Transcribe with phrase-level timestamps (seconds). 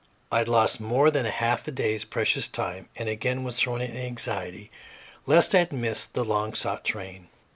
[0.31, 4.71] I lost more than a half day's precious time, and again was thrown into anxiety
[5.27, 7.27] lest I had missed the long sought train.